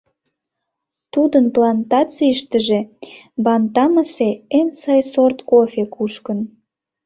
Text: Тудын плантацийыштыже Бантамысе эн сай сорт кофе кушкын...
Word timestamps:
Тудын 1.13 1.45
плантацийыштыже 1.55 2.79
Бантамысе 3.45 4.29
эн 4.57 4.69
сай 4.81 5.01
сорт 5.11 5.37
кофе 5.49 5.83
кушкын... 5.95 6.39